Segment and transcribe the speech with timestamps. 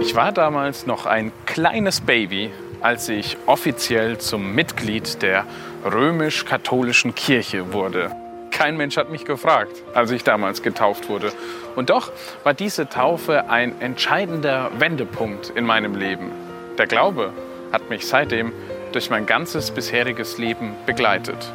[0.00, 2.50] Ich war damals noch ein kleines Baby,
[2.80, 5.44] als ich offiziell zum Mitglied der
[5.84, 8.10] römisch-katholischen Kirche wurde.
[8.50, 11.32] Kein Mensch hat mich gefragt, als ich damals getauft wurde.
[11.74, 12.10] Und doch
[12.44, 16.30] war diese Taufe ein entscheidender Wendepunkt in meinem Leben.
[16.78, 17.32] Der Glaube
[17.72, 18.52] hat mich seitdem
[18.92, 21.52] durch mein ganzes bisheriges Leben begleitet.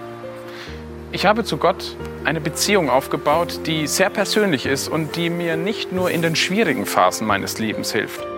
[1.11, 5.91] Ich habe zu Gott eine Beziehung aufgebaut, die sehr persönlich ist und die mir nicht
[5.91, 8.30] nur in den schwierigen Phasen meines Lebens hilft.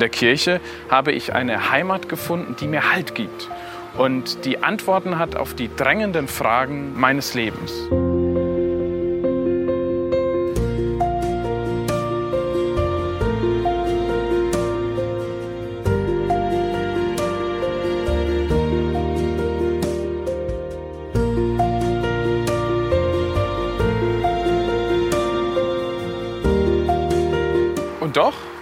[0.00, 3.50] In der Kirche habe ich eine Heimat gefunden, die mir Halt gibt
[3.98, 7.70] und die Antworten hat auf die drängenden Fragen meines Lebens.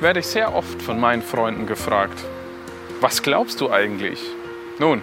[0.01, 2.25] Werde ich sehr oft von meinen Freunden gefragt,
[3.01, 4.21] was glaubst du eigentlich?
[4.79, 5.03] Nun,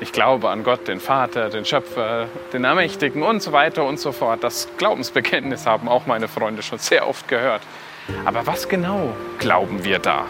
[0.00, 4.12] ich glaube an Gott, den Vater, den Schöpfer, den Ermächtigen und so weiter und so
[4.12, 4.44] fort.
[4.44, 7.62] Das Glaubensbekenntnis haben auch meine Freunde schon sehr oft gehört.
[8.24, 10.26] Aber was genau glauben wir da?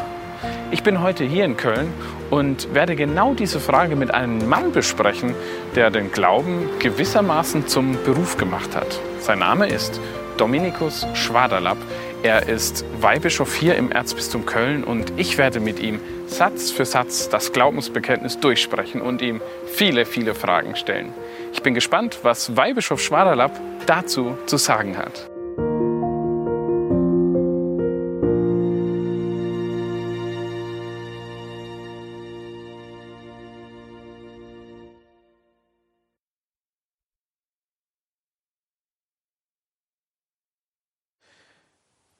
[0.71, 1.93] Ich bin heute hier in Köln
[2.31, 5.34] und werde genau diese Frage mit einem Mann besprechen,
[5.75, 9.01] der den Glauben gewissermaßen zum Beruf gemacht hat.
[9.21, 10.01] Sein Name ist
[10.37, 11.79] Dominikus Schwaderlapp.
[12.22, 17.28] Er ist Weihbischof hier im Erzbistum Köln und ich werde mit ihm Satz für Satz
[17.28, 21.12] das Glaubensbekenntnis durchsprechen und ihm viele, viele Fragen stellen.
[21.53, 25.31] Ich bin gespannt, was Weihbischof Schwaderlapp dazu zu sagen hat.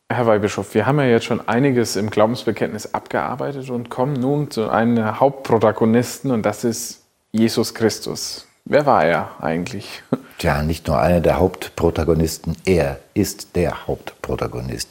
[0.09, 4.70] Herr Weihbischof, wir haben ja jetzt schon einiges im Glaubensbekenntnis abgearbeitet und kommen nun zu
[4.70, 8.47] einem Hauptprotagonisten und das ist Jesus Christus.
[8.64, 10.05] Wer war er eigentlich?
[10.39, 14.89] Tja, nicht nur einer der Hauptprotagonisten, er ist der Hauptprotagonist.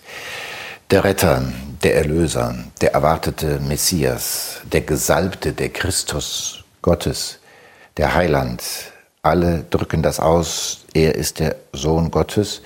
[0.92, 1.44] Der Retter,
[1.82, 7.40] der Erlöser, der erwartete Messias, der Gesalbte, der Christus Gottes,
[7.96, 8.64] der Heiland.
[9.22, 12.62] Alle drücken das aus, er ist der Sohn Gottes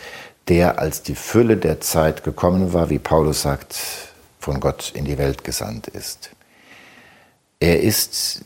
[0.49, 3.75] der als die Fülle der Zeit gekommen war, wie Paulus sagt,
[4.39, 6.31] von Gott in die Welt gesandt ist.
[7.59, 8.43] Er ist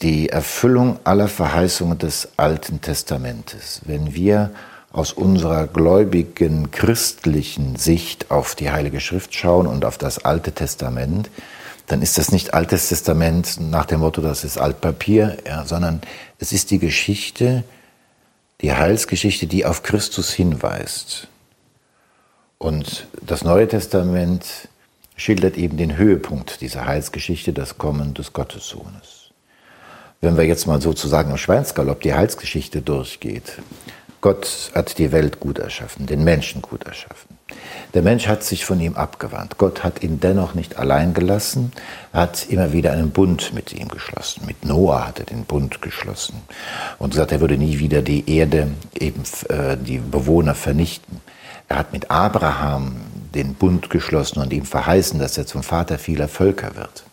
[0.00, 3.82] die Erfüllung aller Verheißungen des Alten Testamentes.
[3.84, 4.50] Wenn wir
[4.90, 11.30] aus unserer gläubigen christlichen Sicht auf die Heilige Schrift schauen und auf das Alte Testament,
[11.86, 16.00] dann ist das nicht Altes Testament nach dem Motto, das ist Altpapier, ja, sondern
[16.38, 17.64] es ist die Geschichte,
[18.62, 21.28] die Heilsgeschichte, die auf Christus hinweist.
[22.58, 24.68] Und das Neue Testament
[25.16, 29.30] schildert eben den Höhepunkt dieser Heilsgeschichte, das Kommen des Gottessohnes.
[30.20, 33.58] Wenn wir jetzt mal sozusagen im Schweinsgalopp die Heilsgeschichte durchgeht,
[34.20, 37.36] Gott hat die Welt gut erschaffen, den Menschen gut erschaffen.
[37.94, 39.58] Der Mensch hat sich von ihm abgewandt.
[39.58, 41.72] Gott hat ihn dennoch nicht allein gelassen,
[42.12, 44.44] hat immer wieder einen Bund mit ihm geschlossen.
[44.46, 46.40] Mit Noah hat er den Bund geschlossen
[46.98, 48.68] und gesagt, er würde nie wieder die Erde,
[48.98, 51.20] eben äh, die Bewohner vernichten.
[51.68, 52.96] Er hat mit Abraham
[53.34, 57.04] den Bund geschlossen und ihm verheißen, dass er zum Vater vieler Völker wird.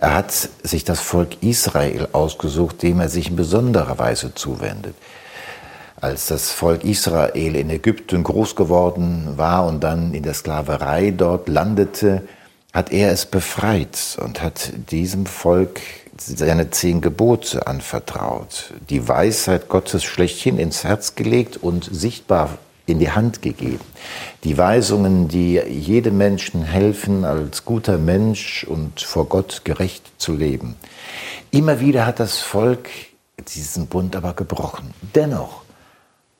[0.00, 0.32] Er hat
[0.62, 4.94] sich das Volk Israel ausgesucht, dem er sich in besonderer Weise zuwendet
[6.00, 11.48] als das Volk Israel in Ägypten groß geworden war und dann in der Sklaverei dort
[11.48, 12.22] landete,
[12.72, 15.80] hat er es befreit und hat diesem Volk
[16.16, 23.10] seine zehn Gebote anvertraut, die Weisheit Gottes schlechthin ins Herz gelegt und sichtbar in die
[23.10, 23.84] Hand gegeben.
[24.44, 30.76] Die Weisungen, die jedem Menschen helfen, als guter Mensch und vor Gott gerecht zu leben.
[31.50, 32.88] Immer wieder hat das Volk
[33.54, 34.92] diesen Bund aber gebrochen.
[35.14, 35.62] Dennoch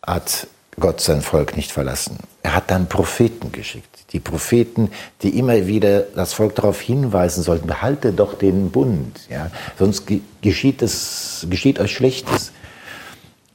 [0.09, 0.47] hat
[0.81, 2.19] Gott sein Volk nicht verlassen.
[2.43, 3.87] Er hat dann Propheten geschickt.
[4.13, 4.91] Die Propheten,
[5.23, 10.05] die immer wieder das Volk darauf hinweisen sollten, behalte doch den Bund, ja, sonst
[10.41, 12.53] geschieht, es, geschieht euch Schlechtes.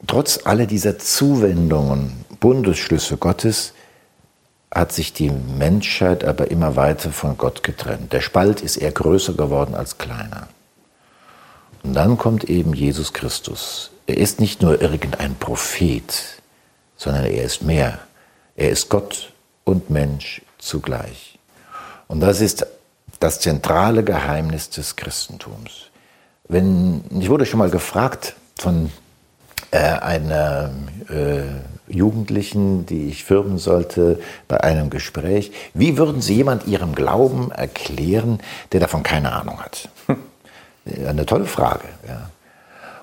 [0.05, 3.73] Trotz aller dieser Zuwendungen, Bundesschlüsse Gottes,
[4.69, 8.11] hat sich die Menschheit aber immer weiter von Gott getrennt.
[8.11, 10.47] Der Spalt ist eher größer geworden als kleiner.
[11.83, 13.91] Und dann kommt eben Jesus Christus.
[14.07, 16.41] Er ist nicht nur irgendein Prophet,
[17.03, 17.99] sondern er ist mehr.
[18.55, 19.33] Er ist Gott
[19.65, 21.37] und Mensch zugleich.
[22.07, 22.65] Und das ist
[23.19, 25.89] das zentrale Geheimnis des Christentums.
[26.47, 28.89] Wenn, ich wurde schon mal gefragt von
[29.71, 30.71] äh, einer
[31.09, 31.43] äh,
[31.87, 35.51] Jugendlichen, die ich firmen sollte, bei einem Gespräch.
[35.73, 38.39] Wie würden Sie jemand Ihrem Glauben erklären,
[38.71, 39.89] der davon keine Ahnung hat?
[41.07, 41.85] Eine tolle Frage.
[42.07, 42.29] Ja.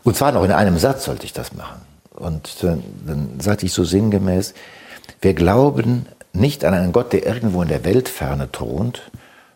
[0.03, 1.90] Und zwar noch in einem Satz sollte ich das machen.
[2.21, 4.55] Und dann, dann sagte ich so sinngemäß,
[5.21, 9.11] wir glauben nicht an einen Gott, der irgendwo in der Weltferne thront,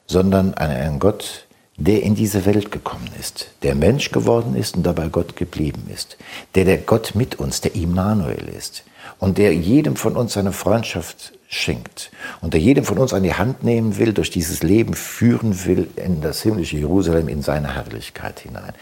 [0.06, 1.46] sondern an einen Gott,
[1.76, 6.16] der in diese Welt gekommen ist, der Mensch geworden ist und dabei Gott geblieben ist,
[6.54, 8.84] der der Gott mit uns, der Immanuel ist
[9.18, 12.10] und der jedem von uns seine Freundschaft schenkt
[12.40, 15.88] und der jedem von uns an die Hand nehmen will, durch dieses Leben führen will
[15.96, 18.72] in das himmlische Jerusalem, in seine Herrlichkeit hinein.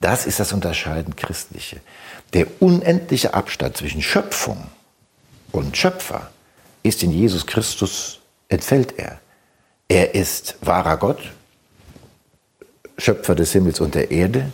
[0.00, 1.80] Das ist das unterscheidend Christliche.
[2.32, 4.66] Der unendliche Abstand zwischen Schöpfung
[5.52, 6.30] und Schöpfer
[6.82, 9.20] ist in Jesus Christus, entfällt er.
[9.88, 11.32] Er ist wahrer Gott,
[12.96, 14.50] Schöpfer des Himmels und der Erde,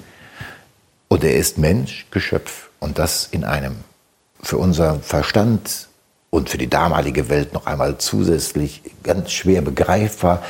[1.08, 3.76] und er ist Mensch, Geschöpf, und das in einem
[4.42, 5.88] für unser Verstand
[6.30, 10.42] und für die damalige Welt noch einmal zusätzlich ganz schwer begreifbar.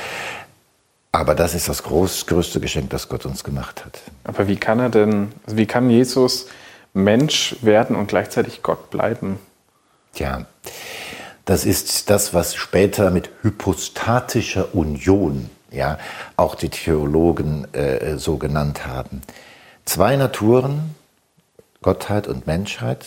[1.12, 4.00] Aber das ist das groß, größte Geschenk, das Gott uns gemacht hat.
[4.25, 6.46] Aber wie kann er denn, wie kann Jesus
[6.93, 9.38] Mensch werden und gleichzeitig Gott bleiben?
[10.14, 10.46] Tja,
[11.44, 15.99] das ist das, was später mit hypostatischer Union, ja,
[16.37, 19.23] auch die Theologen äh, so genannt haben.
[19.85, 20.94] Zwei Naturen,
[21.81, 23.06] Gottheit und Menschheit,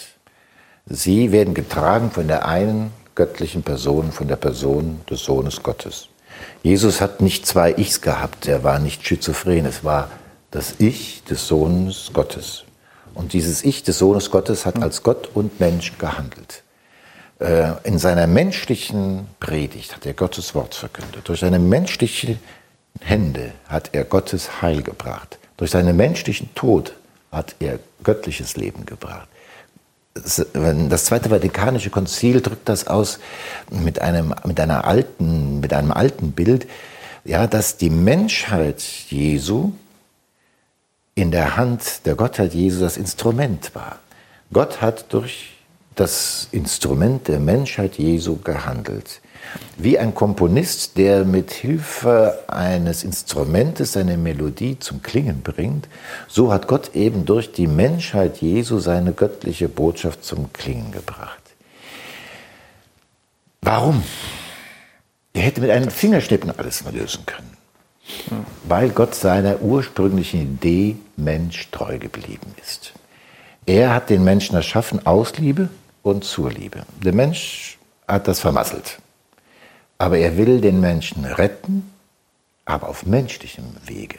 [0.86, 6.08] sie werden getragen von der einen göttlichen Person, von der Person des Sohnes Gottes.
[6.64, 10.10] Jesus hat nicht zwei Ichs gehabt, er war nicht schizophren, es war
[10.50, 12.64] das Ich des Sohnes Gottes.
[13.14, 16.64] Und dieses Ich des Sohnes Gottes hat als Gott und Mensch gehandelt.
[17.40, 21.28] Äh, in seiner menschlichen Predigt hat er Gottes Wort verkündet.
[21.28, 22.40] Durch seine menschlichen
[23.00, 25.40] Hände hat er Gottes Heil gebracht.
[25.58, 26.94] Durch seinen menschlichen Tod
[27.32, 29.28] hat er göttliches Leben gebracht.
[30.14, 33.20] Das Zweite Vatikanische Konzil drückt das aus
[33.70, 36.68] mit einem, mit einer alten, mit einem alten Bild,
[37.24, 39.72] ja, dass die Menschheit Jesu
[41.22, 44.00] in der Hand der Gottheit Jesu das Instrument war.
[44.52, 45.52] Gott hat durch
[45.94, 49.22] das Instrument der Menschheit Jesu gehandelt.
[49.78, 55.88] Wie ein Komponist, der mit Hilfe eines Instrumentes seine Melodie zum Klingen bringt,
[56.28, 61.44] so hat Gott eben durch die Menschheit Jesu seine göttliche Botschaft zum Klingen gebracht.
[63.62, 64.04] Warum?
[65.34, 67.61] Er hätte mit einem Fingerschnippen alles lösen können.
[68.64, 72.94] Weil Gott seiner ursprünglichen Idee Mensch treu geblieben ist.
[73.66, 75.70] Er hat den Menschen erschaffen aus Liebe
[76.02, 76.84] und zur Liebe.
[77.04, 77.78] Der Mensch
[78.08, 79.00] hat das vermasselt.
[79.98, 81.92] Aber er will den Menschen retten,
[82.66, 84.18] aber auf menschlichem Wege.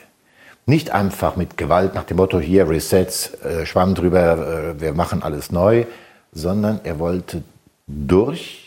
[0.64, 5.22] Nicht einfach mit Gewalt nach dem Motto, hier Resets, äh, Schwamm drüber, äh, wir machen
[5.22, 5.86] alles neu,
[6.32, 7.42] sondern er wollte
[7.88, 8.61] durch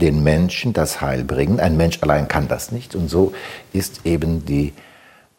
[0.00, 1.60] den Menschen das Heil bringen.
[1.60, 2.94] Ein Mensch allein kann das nicht.
[2.94, 3.32] Und so
[3.72, 4.72] ist eben die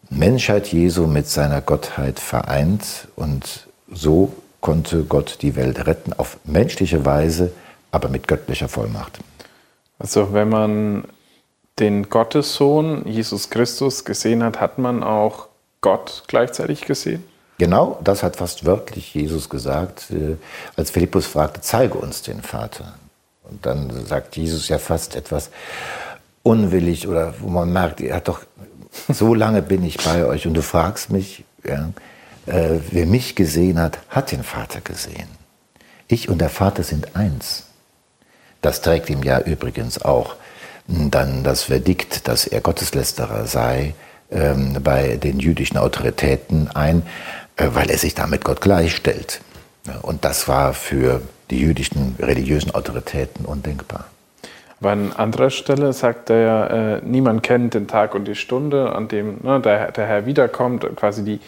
[0.10, 7.06] Menschheit Jesu mit seiner Gottheit vereint und so konnte Gott die Welt retten, auf menschliche
[7.06, 7.52] Weise,
[7.92, 9.20] aber mit göttlicher Vollmacht.
[10.00, 11.04] Also wenn man
[11.80, 15.48] den Gottessohn Jesus Christus gesehen hat, hat man auch
[15.82, 17.24] Gott gleichzeitig gesehen?
[17.58, 20.38] Genau, das hat fast wörtlich Jesus gesagt, äh,
[20.76, 22.94] als Philippus fragte, zeige uns den Vater.
[23.50, 25.50] Und dann sagt Jesus ja fast etwas
[26.44, 28.42] unwillig oder wo man merkt, er hat doch,
[29.10, 31.92] so lange bin ich bei euch und du fragst mich, ja,
[32.46, 35.28] äh, wer mich gesehen hat, hat den Vater gesehen.
[36.08, 37.66] Ich und der Vater sind eins.
[38.62, 40.36] Das trägt ihm ja übrigens auch
[40.88, 43.94] dann das Verdikt, dass er Gotteslästerer sei,
[44.32, 47.04] ähm, bei den jüdischen Autoritäten ein,
[47.56, 49.42] äh, weil er sich damit Gott gleichstellt.
[50.02, 54.06] Und das war für die jüdischen religiösen Autoritäten undenkbar.
[54.80, 59.08] Aber an anderer Stelle sagt er, äh, niemand kennt den Tag und die Stunde, an
[59.08, 61.40] dem ne, der, der Herr wiederkommt, quasi die,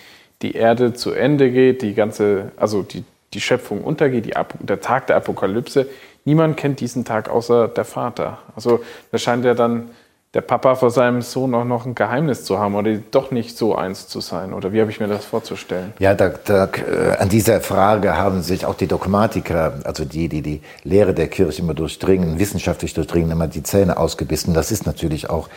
[0.41, 5.08] die Erde zu Ende geht, die ganze, also die, die Schöpfung untergeht, die, der Tag
[5.08, 5.88] der Apokalypse.
[6.25, 8.39] Niemand kennt diesen Tag außer der Vater.
[8.55, 9.89] Also da scheint ja dann
[10.33, 13.75] der Papa vor seinem Sohn auch noch ein Geheimnis zu haben oder doch nicht so
[13.75, 14.53] eins zu sein?
[14.53, 15.91] Oder wie habe ich mir das vorzustellen?
[16.00, 20.41] Ja, da, da, äh, an dieser Frage haben sich auch die Dogmatiker, also die, die
[20.41, 24.53] die Lehre der Kirche immer durchdringen, wissenschaftlich durchdringen, immer die Zähne ausgebissen.
[24.53, 25.50] Das ist natürlich auch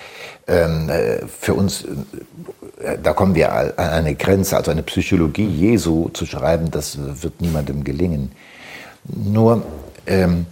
[0.49, 1.85] ähm, äh, für uns,
[2.81, 7.41] äh, da kommen wir an eine Grenze, also eine Psychologie Jesu zu schreiben, das wird
[7.41, 8.33] niemandem gelingen.
[9.05, 9.63] Nur
[10.07, 10.47] ähm,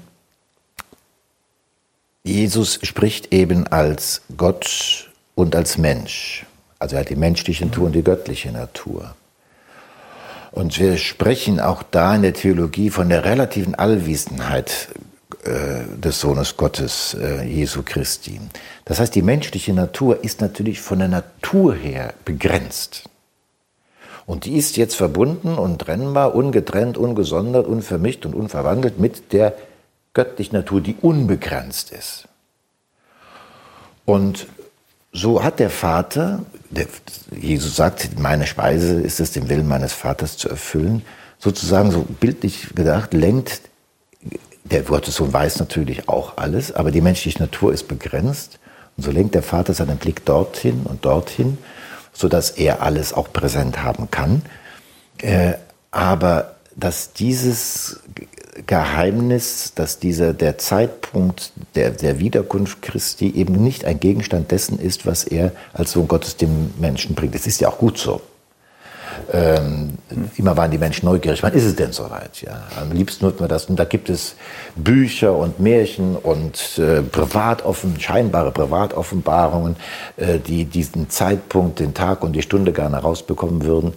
[2.24, 6.46] Jesus spricht eben als Gott und als Mensch.
[6.78, 9.14] Also er hat die menschliche Natur und die göttliche Natur.
[10.52, 14.88] Und wir sprechen auch da in der Theologie von der relativen Allwissenheit
[15.44, 18.38] äh, des Sohnes Gottes, äh, Jesu Christi.
[18.84, 23.04] Das heißt, die menschliche Natur ist natürlich von der Natur her begrenzt.
[24.26, 29.54] Und die ist jetzt verbunden und trennbar, ungetrennt, ungesondert, unvermischt und unverwandelt mit der
[30.14, 32.28] göttlichen Natur, die unbegrenzt ist.
[34.04, 34.46] Und
[35.12, 36.40] so hat der Vater,
[36.70, 36.86] der,
[37.30, 41.04] Jesus sagt, meine Speise ist es, den Willen meines Vaters zu erfüllen,
[41.38, 43.62] sozusagen so bildlich gedacht, lenkt,
[44.64, 48.58] der Gottessohn weiß natürlich auch alles, aber die menschliche Natur ist begrenzt.
[48.96, 51.58] Und so lenkt der Vater seinen Blick dorthin und dorthin,
[52.12, 54.42] sodass er alles auch präsent haben kann.
[55.18, 55.54] Äh,
[55.90, 58.00] aber dass dieses
[58.66, 65.06] Geheimnis, dass dieser, der Zeitpunkt der, der Wiederkunft Christi eben nicht ein Gegenstand dessen ist,
[65.06, 67.34] was er als Sohn Gottes dem Menschen bringt.
[67.34, 68.20] Das ist ja auch gut so.
[69.32, 69.90] Ähm,
[70.36, 71.42] immer waren die Menschen neugierig.
[71.42, 72.42] Wann ist es denn soweit?
[72.42, 73.66] Ja, am liebsten nutzt man das.
[73.66, 74.34] Und da gibt es
[74.76, 79.76] Bücher und Märchen und äh, Privatoffen, scheinbare Privatoffenbarungen,
[80.16, 83.94] äh, die diesen Zeitpunkt, den Tag und die Stunde gerne rausbekommen würden.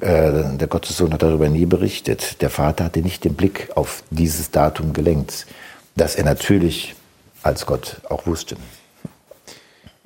[0.00, 2.42] Äh, der Gottessohn hat darüber nie berichtet.
[2.42, 5.46] Der Vater hatte nicht den Blick auf dieses Datum gelenkt,
[5.94, 6.94] das er natürlich
[7.42, 8.56] als Gott auch wusste.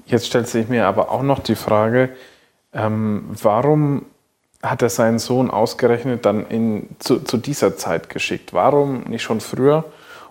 [0.07, 2.11] Jetzt stellt sich mir aber auch noch die Frage,
[2.73, 4.07] ähm, warum
[4.63, 8.53] hat er seinen Sohn ausgerechnet dann in, zu, zu dieser Zeit geschickt?
[8.53, 9.85] Warum nicht schon früher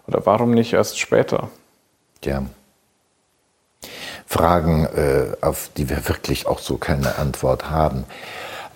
[0.07, 1.49] oder warum nicht erst später?
[2.23, 2.43] Ja.
[4.25, 8.03] Fragen, äh, auf die wir wirklich auch so keine Antwort haben.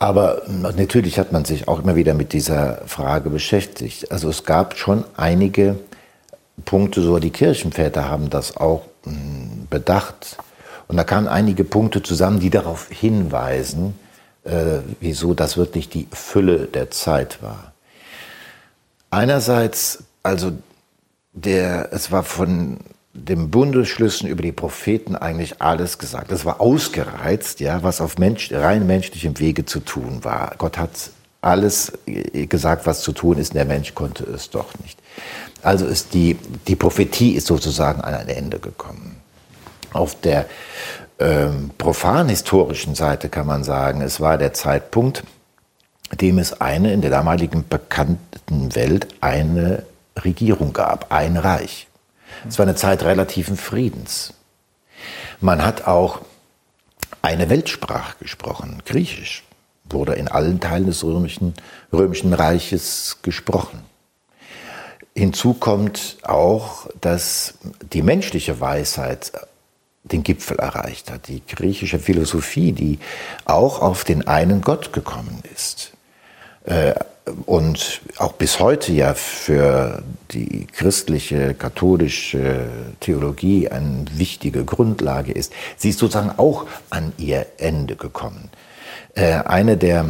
[0.03, 4.11] Aber natürlich hat man sich auch immer wieder mit dieser Frage beschäftigt.
[4.11, 5.77] Also es gab schon einige
[6.65, 10.35] Punkte, so die Kirchenväter haben das auch hm, bedacht.
[10.89, 13.97] Und da kamen einige Punkte zusammen, die darauf hinweisen,
[14.43, 17.71] äh, wieso das wirklich die Fülle der Zeit war.
[19.09, 20.51] Einerseits, also
[21.31, 22.79] der, es war von
[23.13, 26.31] dem Bundesschlüssen über die Propheten eigentlich alles gesagt.
[26.31, 30.55] Es war ausgereizt, ja, was auf Mensch, rein menschlichem Wege zu tun war.
[30.57, 31.91] Gott hat alles
[32.49, 34.97] gesagt, was zu tun ist, und der Mensch konnte es doch nicht.
[35.61, 39.17] Also ist die, die Prophetie ist sozusagen an ein Ende gekommen.
[39.91, 40.47] Auf der
[41.19, 45.23] ähm, profanhistorischen Seite kann man sagen, es war der Zeitpunkt,
[46.19, 49.83] dem es eine in der damaligen bekannten Welt eine
[50.17, 51.87] Regierung gab, ein Reich.
[52.47, 54.33] Es war eine Zeit relativen Friedens.
[55.39, 56.21] Man hat auch
[57.21, 59.43] eine Weltsprache gesprochen, Griechisch
[59.89, 61.53] wurde in allen Teilen des römischen,
[61.91, 63.83] römischen Reiches gesprochen.
[65.15, 67.55] Hinzu kommt auch, dass
[67.93, 69.31] die menschliche Weisheit
[70.03, 72.99] den Gipfel erreicht hat, die griechische Philosophie, die
[73.45, 75.91] auch auf den einen Gott gekommen ist.
[76.65, 76.95] Äh,
[77.45, 82.67] und auch bis heute ja für die christliche, katholische
[82.99, 88.49] Theologie eine wichtige Grundlage ist, sie ist sozusagen auch an ihr Ende gekommen.
[89.15, 90.09] Äh, eine der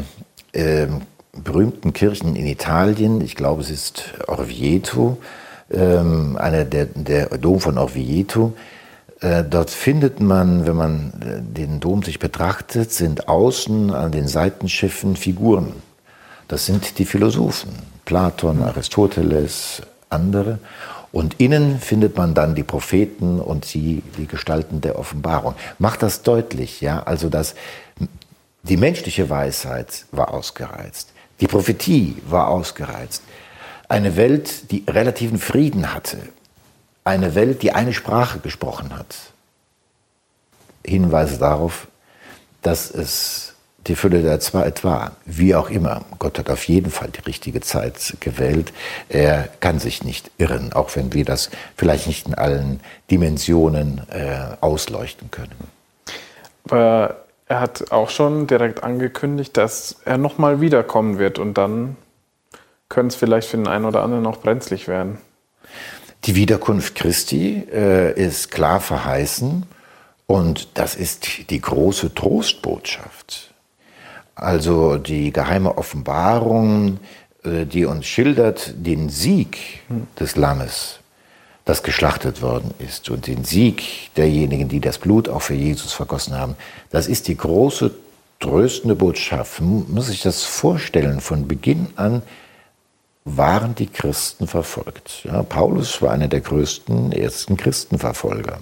[0.53, 0.87] äh,
[1.33, 5.17] berühmten Kirchen in Italien, ich glaube es ist Orvieto,
[5.71, 8.53] ähm, einer der, der Dom von Orvieto,
[9.21, 14.27] äh, dort findet man, wenn man äh, den Dom sich betrachtet, sind außen an den
[14.27, 15.73] Seitenschiffen Figuren
[16.47, 17.71] das sind die Philosophen,
[18.05, 20.59] Platon, Aristoteles, andere.
[21.11, 25.55] Und innen findet man dann die Propheten und sie, die Gestalten der Offenbarung.
[25.77, 27.03] Macht das deutlich, ja?
[27.03, 27.55] Also, dass
[28.63, 31.09] die menschliche Weisheit war ausgereizt.
[31.39, 33.21] Die Prophetie war ausgereizt.
[33.89, 36.17] Eine Welt, die relativen Frieden hatte.
[37.03, 39.15] Eine Welt, die eine Sprache gesprochen hat.
[40.85, 41.87] Hinweise darauf,
[42.61, 43.52] dass es
[43.87, 45.13] die Fülle der Zeit war.
[45.25, 46.01] Wie auch immer.
[46.19, 48.71] Gott hat auf jeden Fall die richtige Zeit gewählt.
[49.09, 52.79] Er kann sich nicht irren, auch wenn wir das vielleicht nicht in allen
[53.11, 55.67] Dimensionen äh, ausleuchten können.
[56.69, 61.97] Aber er hat auch schon direkt angekündigt, dass er nochmal wiederkommen wird und dann
[62.89, 65.17] könnte es vielleicht für den einen oder anderen auch brenzlig werden.
[66.25, 69.65] Die Wiederkunft Christi äh, ist klar verheißen
[70.25, 73.52] und das ist die große Trostbotschaft.
[74.35, 76.99] Also die geheime Offenbarung,
[77.43, 79.81] äh, die uns schildert den Sieg
[80.19, 80.99] des Lammes,
[81.65, 86.37] das geschlachtet worden ist und den Sieg derjenigen, die das Blut auch für Jesus vergossen
[86.37, 86.55] haben.
[86.89, 87.91] Das ist die große
[88.39, 89.61] tröstende Botschaft.
[89.61, 92.21] Muss sich das vorstellen, von Beginn an
[93.25, 95.23] waren die Christen verfolgt.
[95.23, 98.59] Ja, Paulus war einer der größten ersten Christenverfolger.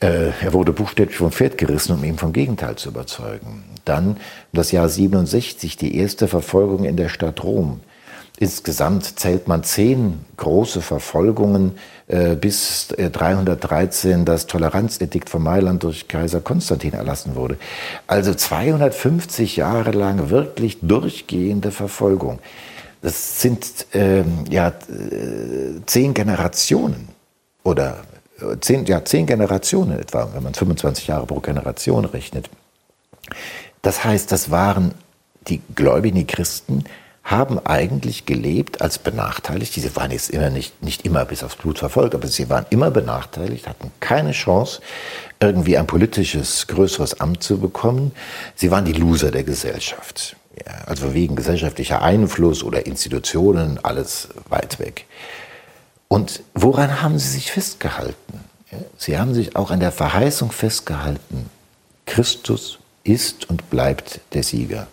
[0.00, 3.64] Äh, er wurde buchstäblich vom Pferd gerissen, um ihn vom Gegenteil zu überzeugen.
[3.84, 4.16] Dann
[4.52, 7.80] das Jahr 67, die erste Verfolgung in der Stadt Rom.
[8.36, 16.40] Insgesamt zählt man zehn große Verfolgungen, äh, bis 313 das Toleranzedikt von Mailand durch Kaiser
[16.40, 17.56] Konstantin erlassen wurde.
[18.08, 22.40] Also 250 Jahre lang wirklich durchgehende Verfolgung.
[23.02, 27.08] Das sind ähm, ja, äh, zehn Generationen
[27.62, 28.13] oder äh,
[28.60, 32.48] zehn, ja, zehn Generationen etwa, wenn man 25 Jahre pro Generation rechnet.
[33.82, 34.94] Das heißt, das waren
[35.48, 36.84] die gläubigen Christen,
[37.24, 39.72] haben eigentlich gelebt als benachteiligt.
[39.72, 42.90] Sie waren jetzt immer nicht, nicht immer bis aufs Blut verfolgt, aber sie waren immer
[42.90, 44.82] benachteiligt, hatten keine Chance,
[45.40, 48.12] irgendwie ein politisches, größeres Amt zu bekommen.
[48.54, 50.36] Sie waren die Loser der Gesellschaft.
[50.66, 55.06] Ja, also wegen gesellschaftlicher Einfluss oder Institutionen, alles weit weg.
[56.08, 58.40] Und woran haben sie sich festgehalten?
[58.96, 61.50] Sie haben sich auch an der Verheißung festgehalten,
[62.06, 64.86] Christus ist und bleibt der Sieger.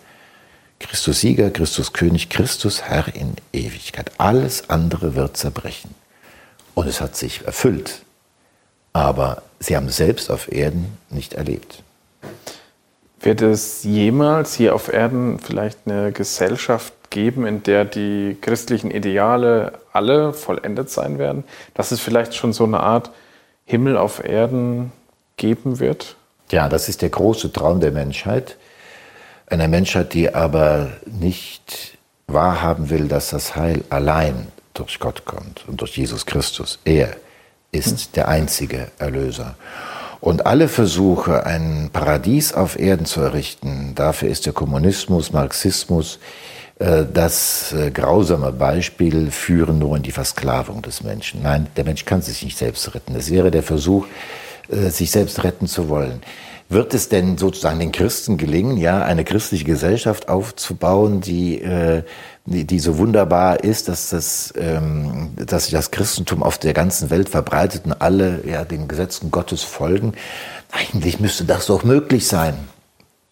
[0.78, 4.10] Christus Sieger, Christus König, Christus Herr in Ewigkeit.
[4.18, 5.94] Alles andere wird zerbrechen.
[6.74, 8.02] Und es hat sich erfüllt.
[8.92, 11.82] Aber sie haben selbst auf Erden nicht erlebt.
[13.20, 19.74] Wird es jemals hier auf Erden vielleicht eine Gesellschaft geben, in der die christlichen Ideale
[19.92, 21.44] alle vollendet sein werden?
[21.74, 23.12] Dass es vielleicht schon so eine Art
[23.64, 24.90] Himmel auf Erden
[25.36, 26.16] geben wird?
[26.50, 28.56] Ja, das ist der große Traum der Menschheit
[29.52, 35.80] einer Menschheit, die aber nicht wahrhaben will, dass das Heil allein durch Gott kommt und
[35.82, 36.78] durch Jesus Christus.
[36.84, 37.16] Er
[37.70, 39.56] ist der einzige Erlöser.
[40.20, 46.18] Und alle Versuche, ein Paradies auf Erden zu errichten, dafür ist der Kommunismus, Marxismus,
[47.12, 51.42] das äh, grausame Beispiel, führen nur in die Versklavung des Menschen.
[51.42, 53.14] Nein, der Mensch kann sich nicht selbst retten.
[53.14, 54.06] Es wäre der Versuch,
[54.68, 56.22] äh, sich selbst retten zu wollen.
[56.68, 62.02] Wird es denn sozusagen den Christen gelingen, ja, eine christliche Gesellschaft aufzubauen, die, äh,
[62.46, 67.10] die, die so wunderbar ist, dass, das, ähm, dass sich das Christentum auf der ganzen
[67.10, 70.14] Welt verbreitet und alle ja, den Gesetzen Gottes folgen?
[70.70, 72.54] Eigentlich müsste das doch möglich sein.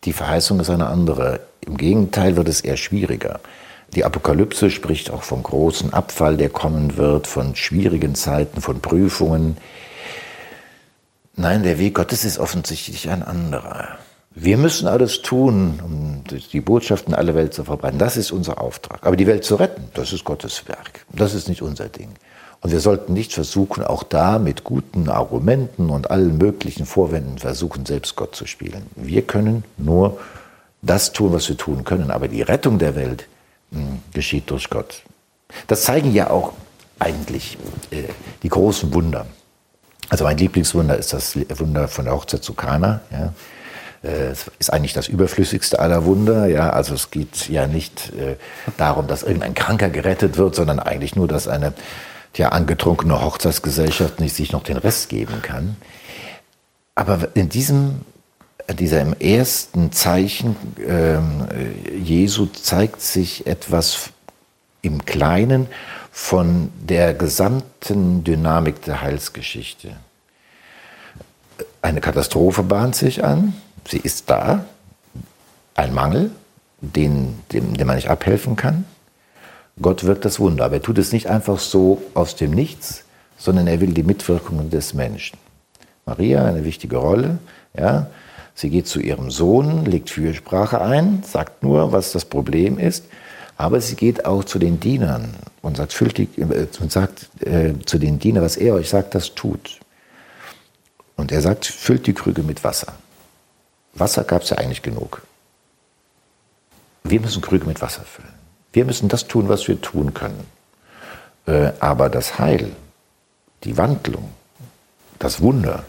[0.05, 1.41] Die Verheißung ist eine andere.
[1.61, 3.41] Im Gegenteil wird es eher schwieriger.
[3.95, 9.57] Die Apokalypse spricht auch vom großen Abfall, der kommen wird, von schwierigen Zeiten, von Prüfungen.
[11.35, 13.99] Nein, der Weg Gottes ist offensichtlich ein anderer.
[14.33, 17.99] Wir müssen alles tun, um die Botschaft in alle Welt zu verbreiten.
[17.99, 19.05] Das ist unser Auftrag.
[19.05, 21.05] Aber die Welt zu retten, das ist Gottes Werk.
[21.13, 22.11] Das ist nicht unser Ding.
[22.61, 27.87] Und wir sollten nicht versuchen, auch da mit guten Argumenten und allen möglichen Vorwänden versuchen,
[27.87, 28.87] selbst Gott zu spielen.
[28.95, 30.19] Wir können nur
[30.83, 32.11] das tun, was wir tun können.
[32.11, 33.27] Aber die Rettung der Welt
[33.71, 35.03] mh, hm, geschieht durch Gott.
[35.67, 36.53] Das zeigen ja auch
[36.99, 37.59] eigentlich
[37.91, 38.05] äh,
[38.43, 39.27] die großen Wunder.
[40.09, 43.01] Also mein Lieblingswunder ist das Wunder von der Hochzeit zu Kana.
[43.11, 43.33] Ja.
[44.03, 46.47] Äh, es ist eigentlich das überflüssigste aller Wunder.
[46.47, 48.37] Ja, also es geht ja nicht äh,
[48.77, 51.73] darum, dass irgendein Kranker gerettet wird, sondern eigentlich nur, dass eine
[52.37, 55.77] ja, angetrunkene Hochzeitsgesellschaft nicht sich noch den Rest geben kann.
[56.95, 58.03] Aber in diesem,
[58.73, 60.57] dieser im ersten Zeichen
[60.87, 61.49] ähm,
[62.03, 64.11] Jesu zeigt sich etwas
[64.83, 65.67] im Kleinen
[66.11, 69.97] von der gesamten Dynamik der Heilsgeschichte.
[71.83, 73.55] Eine Katastrophe bahnt sich an,
[73.89, 74.65] sie ist da,
[75.75, 76.31] ein Mangel,
[76.81, 78.85] den, dem, dem man nicht abhelfen kann.
[79.81, 83.05] Gott wirkt das Wunder, aber er tut es nicht einfach so aus dem Nichts,
[83.39, 85.39] sondern er will die Mitwirkung des Menschen.
[86.05, 87.39] Maria, eine wichtige Rolle,
[87.77, 88.09] ja,
[88.61, 93.05] sie geht zu ihrem Sohn, legt Fürsprache ein, sagt nur, was das Problem ist
[93.61, 97.75] aber sie geht auch zu den Dienern und sagt, füllt die, äh, und sagt äh,
[97.85, 99.81] zu den Dienern, was er euch sagt, das tut.
[101.15, 102.95] Und er sagt, füllt die Krüge mit Wasser.
[103.93, 105.21] Wasser gab es ja eigentlich genug.
[107.05, 108.33] Wir müssen Krüge mit Wasser füllen.
[108.73, 110.47] Wir müssen das tun, was wir tun können.
[111.45, 112.73] Äh, aber das Heil,
[113.65, 114.31] die Wandlung,
[115.19, 115.85] das Wunder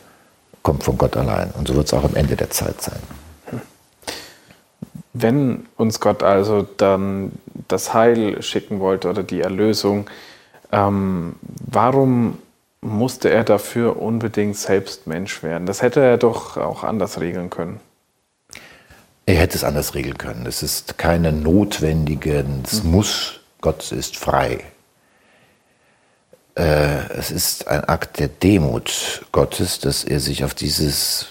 [0.63, 1.52] kommt von Gott allein.
[1.52, 3.00] Und so wird es auch am Ende der Zeit sein.
[5.13, 7.34] Wenn uns Gott also dann
[7.67, 10.10] das Heil schicken wollte oder die Erlösung,
[10.71, 12.38] ähm, warum
[12.80, 15.65] musste er dafür unbedingt selbst Mensch werden?
[15.65, 17.80] Das hätte er doch auch anders regeln können.
[19.26, 20.45] Er hätte es anders regeln können.
[20.45, 22.91] Es ist keine notwendige, es mhm.
[22.91, 24.62] muss, Gott ist frei.
[26.55, 31.27] Äh, es ist ein Akt der Demut Gottes, dass er sich auf dieses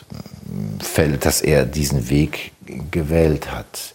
[0.81, 2.53] Feld, dass er diesen Weg
[2.91, 3.95] gewählt hat,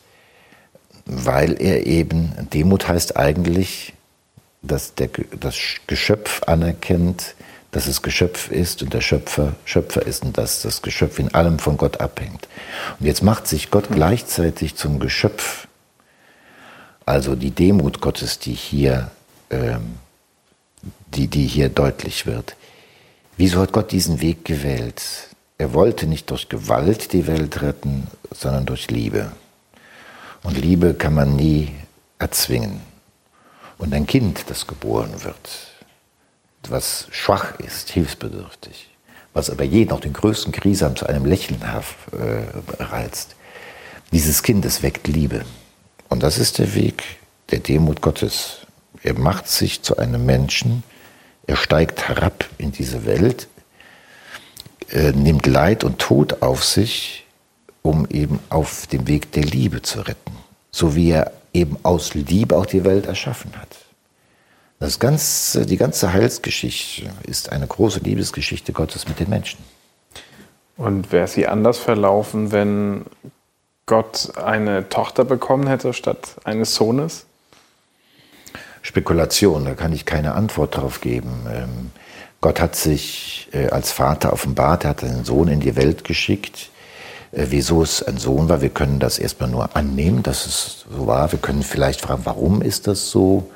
[1.05, 3.93] weil er eben, Demut heißt eigentlich,
[4.61, 5.09] dass der,
[5.39, 5.55] das
[5.87, 7.35] Geschöpf anerkennt,
[7.71, 11.59] dass es Geschöpf ist und der Schöpfer Schöpfer ist und dass das Geschöpf in allem
[11.59, 12.47] von Gott abhängt.
[12.99, 15.67] Und jetzt macht sich Gott gleichzeitig zum Geschöpf
[17.05, 19.11] Also die Demut Gottes, die hier,
[19.49, 19.97] ähm,
[21.07, 22.55] die, die hier deutlich wird.
[23.37, 25.01] Wieso hat Gott diesen Weg gewählt?
[25.57, 29.31] Er wollte nicht durch Gewalt die Welt retten, sondern durch Liebe.
[30.43, 31.73] Und Liebe kann man nie
[32.19, 32.81] erzwingen.
[33.77, 35.49] Und ein Kind, das geboren wird,
[36.69, 38.89] was schwach ist, hilfsbedürftig,
[39.33, 43.35] was aber jeden, auch den größten Krisam, zu einem Lächeln äh, reizt,
[44.11, 45.45] dieses Kind, es weckt Liebe.
[46.09, 47.03] Und das ist der Weg
[47.51, 48.64] der Demut Gottes.
[49.05, 50.81] Er macht sich zu einem Menschen,
[51.45, 53.47] er steigt herab in diese Welt,
[54.89, 57.27] äh, nimmt Leid und Tod auf sich,
[57.83, 60.35] um eben auf dem Weg der Liebe zu retten.
[60.71, 63.69] So wie er eben aus Liebe auch die Welt erschaffen hat.
[64.79, 69.59] Das ganze, die ganze Heilsgeschichte ist eine große Liebesgeschichte Gottes mit den Menschen.
[70.77, 73.05] Und wäre sie anders verlaufen, wenn
[73.85, 77.27] Gott eine Tochter bekommen hätte statt eines Sohnes?
[78.85, 81.47] Spekulation, da kann ich keine Antwort darauf geben.
[81.51, 81.91] Ähm,
[82.39, 86.69] Gott hat sich äh, als Vater offenbart, er hat seinen Sohn in die Welt geschickt.
[87.31, 91.07] Äh, wieso es ein Sohn war, wir können das erstmal nur annehmen, dass es so
[91.07, 91.31] war.
[91.31, 93.49] Wir können vielleicht fragen, warum ist das so?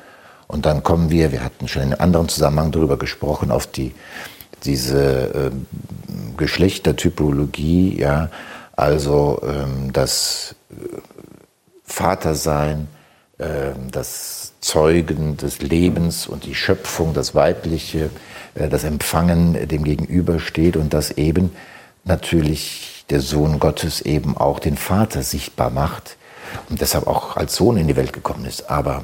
[0.47, 3.93] Und dann kommen wir, wir hatten schon in einem anderen Zusammenhang darüber gesprochen, auf die,
[4.63, 5.51] diese äh,
[6.37, 8.31] Geschlechtertypologie, ja,
[8.75, 10.55] also ähm, das
[11.83, 12.98] Vatersein, äh,
[13.39, 18.09] das Zeugen des Lebens und die Schöpfung, das Weibliche,
[18.55, 21.51] äh, das Empfangen dem gegenübersteht und das eben
[22.03, 26.17] natürlich der Sohn Gottes eben auch den Vater sichtbar macht
[26.69, 28.69] und deshalb auch als Sohn in die Welt gekommen ist.
[28.69, 29.03] Aber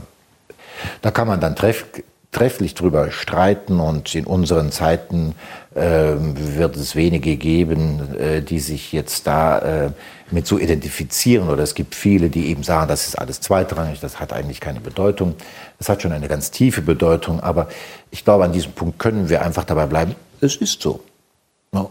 [1.02, 1.86] da kann man dann treff,
[2.32, 5.36] trefflich drüber streiten und in unseren Zeiten
[5.74, 9.92] äh, wird es wenige geben, äh, die sich jetzt da äh,
[10.32, 14.20] mit so identifizieren oder es gibt viele, die eben sagen, das ist alles zweitrangig, das
[14.20, 15.36] hat eigentlich keine Bedeutung.
[15.78, 17.68] Das hat schon eine ganz tiefe Bedeutung, aber
[18.12, 21.02] ich glaube, an diesem Punkt können wir einfach dabei bleiben, es ist so.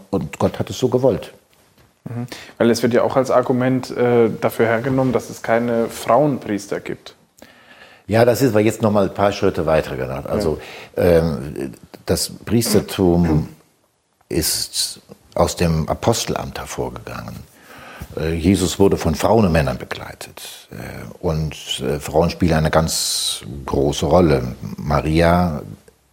[0.09, 1.33] Und Gott hat es so gewollt.
[2.05, 2.27] Mhm.
[2.57, 7.15] Weil es wird ja auch als Argument äh, dafür hergenommen, dass es keine Frauenpriester gibt.
[8.07, 10.27] Ja, das ist aber jetzt noch mal ein paar Schritte weiter gedacht.
[10.27, 10.59] Also
[10.95, 11.73] ähm,
[12.05, 13.49] das Priestertum
[14.29, 14.99] ist
[15.33, 17.35] aus dem Apostelamt hervorgegangen.
[18.17, 20.69] Äh, Jesus wurde von Frauen und Männern begleitet.
[20.71, 20.75] Äh,
[21.19, 24.55] und äh, Frauen spielen eine ganz große Rolle.
[24.77, 25.63] Maria,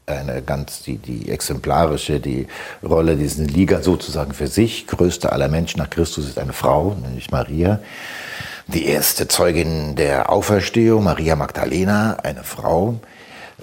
[0.06, 2.48] eine ganz, die, die exemplarische, die
[2.82, 4.86] Rolle, die ist eine Liga sozusagen für sich.
[4.86, 7.80] Größte aller Menschen nach Christus ist eine Frau, nämlich Maria
[8.66, 13.00] die erste Zeugin der Auferstehung, Maria Magdalena, eine Frau.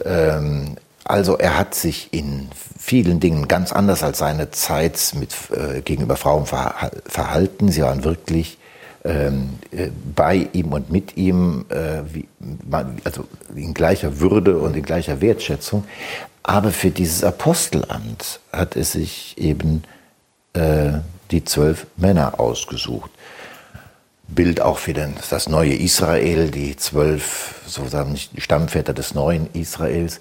[0.06, 5.82] Ähm, also er hat sich in vielen Dingen ganz anders als seine Zeit mit, äh,
[5.82, 7.72] gegenüber Frauen verhalten.
[7.72, 8.60] Sie waren wirklich
[9.06, 12.28] ähm, äh, bei ihm und mit ihm, äh, wie,
[13.04, 15.86] also in gleicher Würde und in gleicher Wertschätzung.
[16.44, 19.84] Aber für dieses Apostelamt hat es sich eben
[20.54, 21.00] äh,
[21.32, 23.12] die zwölf Männer ausgesucht.
[24.34, 30.20] Bild auch für den, das neue Israel, die zwölf sozusagen Stammväter des neuen Israels.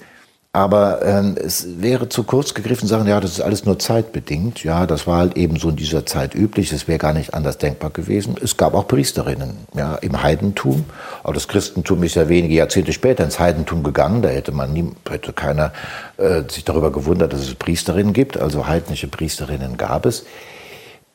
[0.52, 4.64] Aber ähm, es wäre zu kurz gegriffen, sagen, ja, das ist alles nur zeitbedingt.
[4.64, 6.72] Ja, das war halt eben so in dieser Zeit üblich.
[6.72, 8.34] Es wäre gar nicht anders denkbar gewesen.
[8.42, 10.86] Es gab auch Priesterinnen ja, im Heidentum.
[11.22, 14.22] Aber das Christentum ist ja wenige Jahrzehnte später ins Heidentum gegangen.
[14.22, 15.72] Da hätte man nie, hätte keiner
[16.16, 18.38] äh, sich darüber gewundert, dass es Priesterinnen gibt.
[18.38, 20.24] Also heidnische Priesterinnen gab es.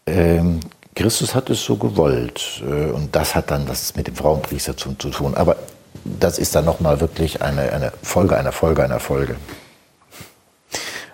[0.05, 0.59] Ähm,
[0.95, 4.93] Christus hat es so gewollt äh, und das hat dann was mit dem Frauenpriester zu,
[4.95, 5.35] zu tun.
[5.35, 5.55] Aber
[6.03, 9.35] das ist dann nochmal wirklich eine, eine Folge einer Folge einer Folge.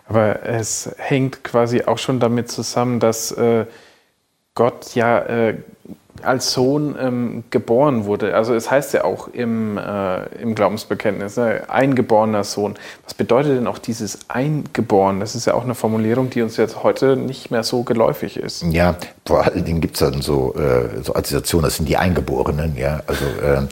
[0.08, 3.66] Aber es hängt quasi auch schon damit zusammen, dass äh,
[4.56, 5.58] Gott ja äh,
[6.22, 8.36] als Sohn ähm, geboren wurde.
[8.36, 11.64] Also es heißt ja auch im, äh, im Glaubensbekenntnis, ne?
[11.68, 12.76] eingeborener Sohn.
[13.06, 15.20] Was bedeutet denn auch dieses eingeboren?
[15.20, 18.64] Das ist ja auch eine Formulierung, die uns jetzt heute nicht mehr so geläufig ist.
[18.64, 18.96] Ja,
[19.26, 22.76] vor allen Dingen gibt es dann so, äh, so Assoziationen, das sind die Eingeborenen.
[22.76, 23.02] Ja?
[23.08, 23.68] Also äh,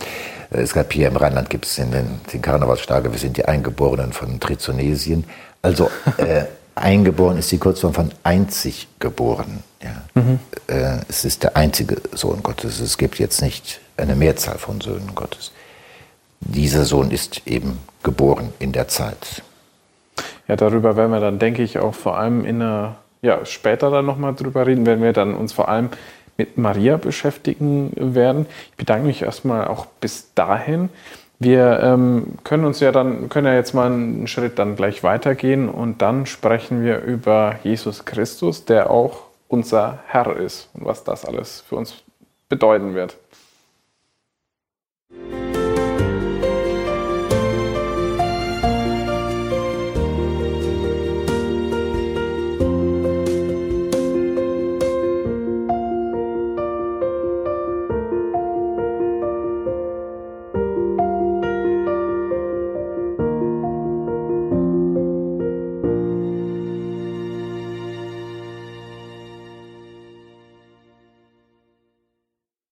[0.49, 4.39] es gab hier im Rheinland gibt es den, den Karnevalstage, wir sind die Eingeborenen von
[4.39, 5.25] Trizonesien.
[5.61, 6.45] Also äh,
[6.77, 9.63] eingeboren ist die Kurzform von einzig geboren.
[9.81, 10.21] Ja.
[10.21, 10.39] Mhm.
[10.67, 12.79] Äh, es ist der einzige Sohn Gottes.
[12.79, 15.51] Es gibt jetzt nicht eine Mehrzahl von Söhnen Gottes.
[16.39, 19.41] Dieser Sohn ist eben geboren in der Zeit.
[20.47, 24.05] Ja, darüber werden wir dann, denke ich, auch vor allem in einer, ja, später dann
[24.05, 25.89] nochmal drüber reden, wenn wir dann uns vor allem
[26.37, 28.45] mit Maria beschäftigen werden.
[28.71, 30.89] Ich bedanke mich erstmal auch bis dahin.
[31.39, 35.69] Wir ähm, können uns ja dann, können ja jetzt mal einen Schritt dann gleich weitergehen
[35.69, 41.25] und dann sprechen wir über Jesus Christus, der auch unser Herr ist und was das
[41.25, 42.03] alles für uns
[42.49, 43.17] bedeuten wird.